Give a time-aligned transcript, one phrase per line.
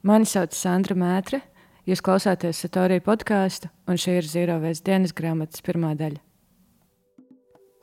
[0.00, 1.42] Mani sauc Sandra Mētre,
[1.84, 6.22] jūs klausāties Satorija podkāstu, un šī ir Zīrovēs dienas grāmatas pirmā daļa.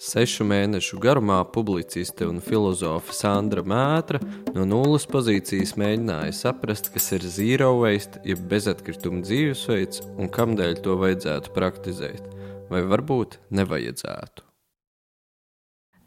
[0.02, 4.18] Sešu mēnešu garumā publiciste un filozofa Sandra Mētra
[4.56, 10.98] no nulles pozīcijas mēģināja saprast, kas ir zero waste, jeb bezatkrituma dzīvesveids un kamdēļ to
[10.98, 12.26] vajadzētu praktizēt,
[12.74, 14.42] vai varbūt nevajadzētu.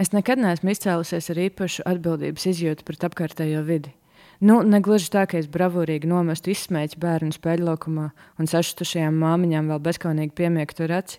[0.03, 3.95] Es nekad neesmu izcēlusies ar īpašu atbildības izjūtu pret apkārtējo vidi.
[4.41, 8.07] Nu, negluži tā, ka es bravūrīgi nomestu izsmēķu bērnu spēļlaukumā
[8.41, 11.19] un sašutušajām māmiņām vēl bezskaunīgi piemiektu raci,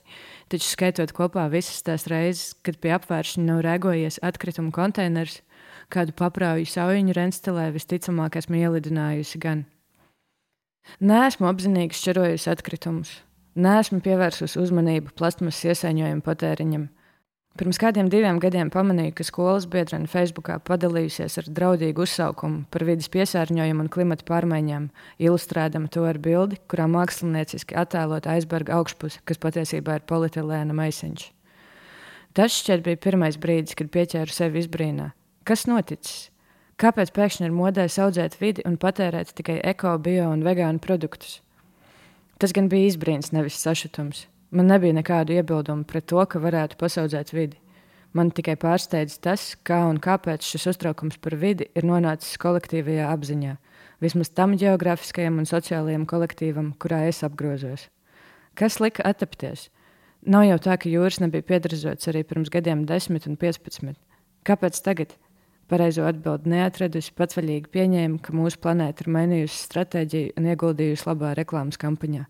[0.49, 5.43] taču skaitot kopā visas tās reizes, kad pie apvēršņa nav rēgojies atkritumu konteiners,
[5.93, 9.67] kādu paprāju saujiņu renstelē visticamāk esmu ielidinājusi gan.
[10.97, 13.13] Nē, esmu apzinīgi šķirojusi atkritumus.
[13.53, 16.89] Nē, esmu pievērsusi uzmanību plasmas iesaiņojumu patēriņam–
[17.59, 23.11] Pirms kādiem diviem gadiem pamanīju, ka skolas biedrene Facebookā padalījusies ar draudīgu uzsaukumu par vidas
[23.11, 24.87] piesārņojumu un klimata pārmaiņām,
[25.19, 31.27] ilustrēdama to ar bildi, kurā mākslinieciski attēlot aizberga augšpusi, kas patiesībā ir polietilēna maisiņš.
[32.39, 35.11] Tas šķiet bija pirmais brīdis, kad pieķēru sevi izbrīnā.
[35.43, 36.29] Kas noticis?
[36.79, 41.41] Kāpēc pēkšņi ir modē audzēt vidi un patērēt tikai eko, bio un vegānu produktus?
[42.39, 44.30] Tas gan bija izbrīns, nevis sašutums.
[44.51, 47.59] Man nebija nekādu iebildumu pret to, ka varētu pasaudzēt vidi.
[48.11, 53.53] Man tikai pārsteidz tas, kā un kāpēc šis uztraukums par vidi ir nonācis kolektīvajā apziņā,
[54.03, 57.87] vismaz tam geogrāfiskajam un sociālajam kolektīvam, kurā es apgrozos.
[58.59, 59.69] Kas lika attapties?
[60.27, 63.95] Nav jau tā, ka jūras nebija piedrazots arī pirms gadiem, 10 un 15.
[64.43, 65.15] Kāpēc tagad?
[65.71, 71.79] Pareizo atbildi neatradusi, patvaļīgi pieņēma, ka mūsu planēta ir mainījusi stratēģiju un ieguldījusi labā reklāmas
[71.79, 72.27] kampaņā.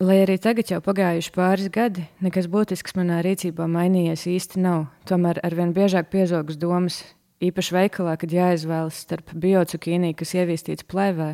[0.00, 4.86] Lai arī tagad jau pagājuši pāris gadi, nekas būtisks manā rīcībā mainījies īsti nav.
[5.04, 7.02] Tomēr arvien biežāk piezogas domas,
[7.44, 11.28] īpaši veikalā, kad jāizvēlas starp biocukīniju, kas ievīstīts plēvē,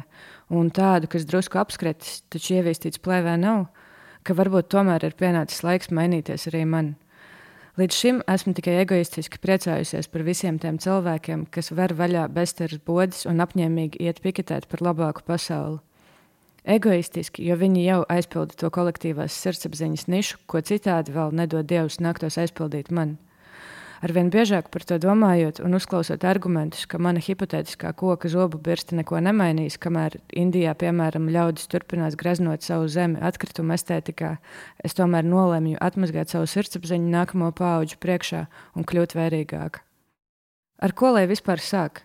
[0.50, 3.69] un tādu, kas drusku apskretis, taču ievīstīts plēvē nav,
[4.27, 6.97] ka varbūt tomēr ir pienācis laiks mainīties arī man.
[7.79, 13.29] Līdz šim esmu tikai egoistiski priecājusies par visiem tiem cilvēkiem, kas ver vaļā bezteras bodas
[13.30, 15.86] un apņēmīgi iet piketēt par labāku pasauli
[16.66, 22.38] egoistiski, jo viņi jau aizpilda to kolektīvās sirdsapziņas nišu, ko citādi vēl nedod Dievs nāktos
[22.42, 23.16] aizpildīt man.
[24.04, 29.22] Arvien biežāk par to domājot un uzklausot argumentus, ka mana hipotētiskā koka zobu birsta neko
[29.24, 34.34] nemainīs, kamēr Indijā, piemēram, ļaudis turpinās greznot savu zemi atkrituma estētikā,
[34.84, 38.44] es tomēr nolemju atmazgāt savu sirdsapziņu nākamo pauģu priekšā
[38.77, 39.80] un kļūt vērīgāka.
[40.84, 42.04] Ar ko lai vispār sāk?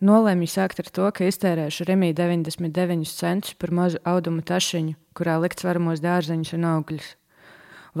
[0.00, 5.60] Nolēmu sākt ar to, ka iztērēšu Remī 99 centus par mazu audumu tašiņu, kurā likt
[5.60, 7.08] svaramos dārzeņus un augļus.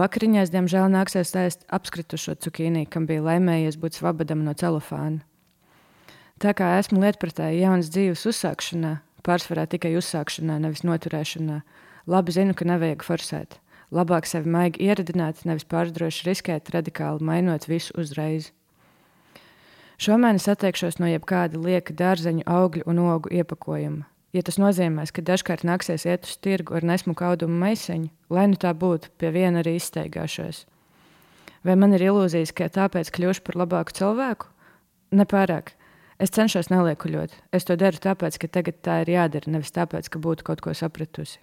[0.00, 5.20] Vakariņās, diemžēl, nāksies ēst apskritušo cukīnī, kam bija laimējies būt svabadam no celofāna.
[6.40, 11.58] Tā kā esmu lietpratēji jaunas dzīves uzsākšanā, pārsvarā tikai uzsākšanā, nevis noturēšanā,
[12.08, 13.58] labi zinu, ka nevajag forsēt.
[13.92, 18.54] Labāk sevi maigi ieradināt, nevis pārdroši riskēt, radikāli mainot visu uzreiz.
[20.00, 24.06] Šomēnes atteikšos no jebkāda lieka dārzeņu, augļu un ogu iepakojuma.
[24.32, 28.56] Ja tas nozīmēs, ka dažkārt nāksies iet uz tirgu ar nesmuku audumu maisiņu, lai nu
[28.56, 30.62] tā būtu, pie viena arī izteigāšos.
[31.68, 34.48] Vai man ir ilūzijas, ka tāpēc kļūšu par labāku cilvēku?
[35.20, 35.74] Nepārāk.
[36.16, 37.36] Es cenšos neliekuļot.
[37.52, 40.72] Es to daru tāpēc, ka tagad tā ir jādara, nevis tāpēc, ka būtu kaut ko
[40.72, 41.42] sapratusi.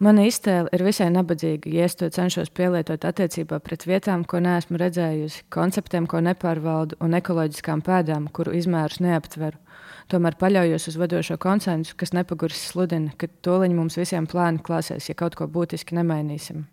[0.00, 4.80] Mana iztēle ir visai nabadzīga, ja es to cenšos pielietot attiecībā pret vietām, ko neesmu
[4.80, 9.60] redzējusi, konceptiem, ko nepārvaldu, un ekoloģiskām pēdām, kuru izmērus neaptveru.
[10.08, 15.18] Tomēr paļaujos uz vadošo konsensu, kas nepagurs sludina, ka toliņi mums visiem plāni klāsies, ja
[15.20, 16.64] kaut ko būtiski nemainīsim.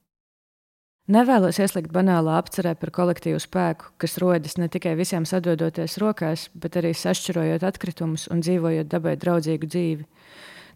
[1.11, 6.79] Nevēlos ieslīgt banālā apcerē par kolektīvu spēku, kas rodas ne tikai visiem sadodoties rokās, bet
[6.79, 10.07] arī sašķirojot atkritumus un dzīvojot dabai draudzīgu dzīvi.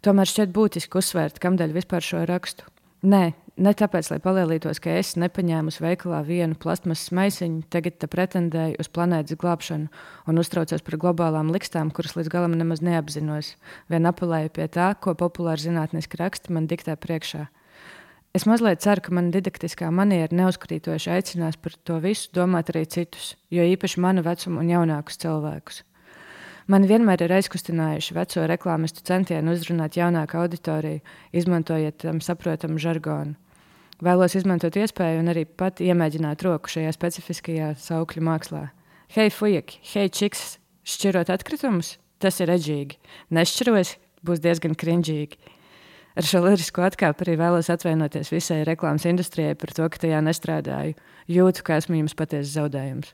[0.01, 2.65] Tomēr šķiet būtiski uzsvērt, kādēļ vispār šo rakstu.
[3.05, 8.79] Nē, ne tāpēc, lai palielītos, ka es nepaņēmu uz veikalā vienu plasmasas maisiņu, tagad pretendēju
[8.81, 9.91] uz planētas glābšanu
[10.25, 13.53] un uztraucos par globālām likstām, kuras līdz galam nemaz neapzinos.
[13.93, 17.45] Vien apelēju pie tā, ko populāri zinātniski raksti man diktē priekšā.
[18.33, 23.35] Es mazliet ceru, ka mana didaktiskā maniera neuzkrītoši aicinās par to visu domāt arī citus,
[23.53, 25.83] jo īpaši manu vecumu un jaunākus cilvēkus.
[26.69, 31.01] Man vienmēr ir aizkustinājuši veco reklāmistu centienu uzrunāt jaunāku auditoriju,
[31.33, 33.33] izmantojot tam saprotamu žargonu.
[34.01, 38.63] Vēlos izmantot iespēju un arī pat iemēģināt roku šajā specifiskajā saukļu mākslā.
[39.13, 40.55] Hei, fujaki, hei, čiks,
[40.87, 41.99] šķirot atkritumus?
[42.21, 42.97] Tas ir edžīgi.
[43.33, 45.37] Nešķiros, būs diezgan krinžīgi.
[46.17, 50.97] Ar šo lirisko atkāpi arī vēlos atvainoties visai reklāmas industrijai par to, ka tajā nestrādāju.
[51.31, 53.13] Jūtu, ka esmu jums patiesi zaudējums.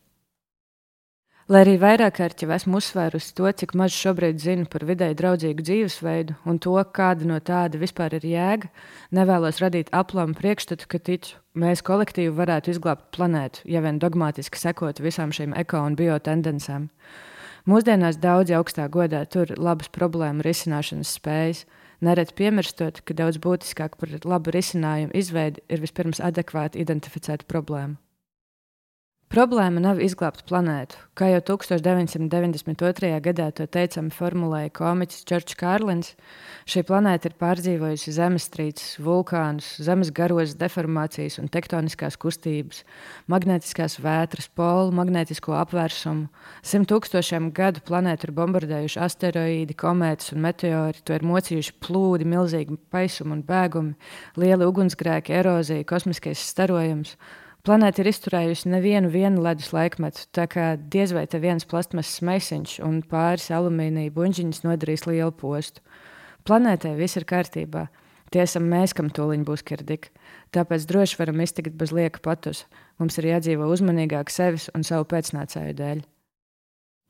[1.48, 5.64] Lai arī vairāk kārt jau esmu uzsvērusi to, cik maz šobrīd zinu par vidēji draudzīgu
[5.64, 8.68] dzīvesveidu un to, kāda no tāda vispār ir jēga,
[9.16, 15.00] nevēlos radīt aplamu priekšstatu, ka ticu, mēs kolektīvi varētu izglābt planētu, ja vien dogmatiski sekot
[15.00, 16.90] visām šīm eko un biotendencēm.
[17.72, 21.64] Mūsdienās daudzi augstā godā tur labas problēmu risināšanas spējas,
[22.04, 27.96] nereti piemirstot, ka daudz būtiskāk par labu risinājumu izveidi ir vispirms adekvāti identificēt problēmu.
[29.38, 30.98] Problēma nav izglābt planētu.
[31.14, 33.20] Kā jau 1992.
[33.22, 36.10] gadā to teicami formulēja komiķis Čorčs Kārlins,
[36.66, 42.82] šī planēta ir pārdzīvojusi zemestrīces, vulkānus, zemes garos deformācijas un tektoniskās kustības,
[43.30, 46.32] magnētiskās vētras, polu, magnētisko apvērsumu.
[46.66, 52.82] Simt tūkstošiem gadu planētu ir bombardējuši asteroīdi, komētas un meteori, to ir mocījuši plūdi, milzīgi
[52.90, 54.00] paisumi un bēgumi,
[54.42, 57.20] lieli ugunsgrēki, erozija, kosmiskais starojums.
[57.68, 63.02] Planēta ir izturējusi nevienu ledus laikmetu, tā kā diez vai te viens plasmasas maisiņš un
[63.04, 65.84] pāris alumīnija buļģiņas nodarīs lielu postu.
[66.48, 67.90] Planētai viss ir kārtībā.
[68.32, 70.14] Tiesa, mēs, kam tūlīt būs kirdika.
[70.56, 72.64] Tāpēc droši varam iztikt bez lieka patus.
[73.04, 76.06] Mums ir jādzīvo uzmanīgāk sevis un savu pēcnācēju dēļ.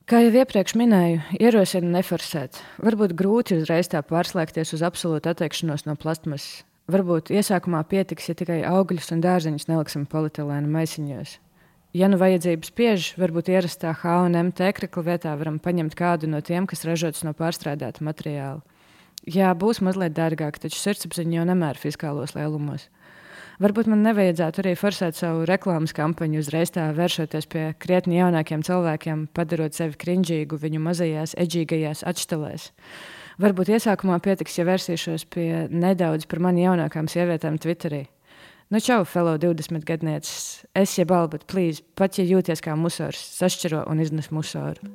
[0.10, 2.58] Kā jau iepriekš minēju, ierosinu neforsēt.
[2.82, 6.64] Varbūt grūti uzreiz tā pārslēgties uz absolūtu atteikšanos no plastmasas.
[6.88, 11.34] Varbūt iesākumā pietiks, ja tikai augļus un dārzeņus neliksim polietilēna maisiņos.
[11.98, 16.86] Ja nu vajadzības spiež, varbūt ierastā H&M tēkrakla vietā varam paņemt kādu no tiem, kas
[16.88, 18.64] ražots no pārstrādāta materiāla.
[19.28, 22.88] Jā, būs mazliet dārgāk, taču sirdsapziņa jau nemēra fiskālos lielumos.
[23.60, 29.28] Varbūt man nevajadzētu arī forsēt savu reklāmas kampaņu, uzreiz tā vēršoties pie krietni jaunākiem cilvēkiem,
[29.36, 32.72] padarot sevi krinžīgu viņu mazajās, edžīgajās atšķelēs.
[33.38, 38.08] Varbūt iesākumā pietiks, ja vērsīšos pie nedaudz par mani jaunākām sievietēm Twitterī.
[38.74, 40.66] Nu, čau, fellow 20 gadnieces.
[40.74, 44.90] Es jeb albat, plīz, pat ja jūties kā musors, sašķiro un iznes musoru.